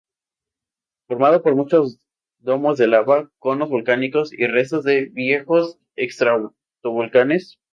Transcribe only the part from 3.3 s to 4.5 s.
conos volcánicos y